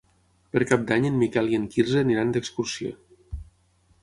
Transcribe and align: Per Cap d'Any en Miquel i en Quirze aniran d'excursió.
Per 0.55 0.61
Cap 0.71 0.87
d'Any 0.91 1.05
en 1.11 1.19
Miquel 1.25 1.51
i 1.53 1.59
en 1.59 1.67
Quirze 1.75 2.03
aniran 2.07 2.35
d'excursió. 2.37 2.99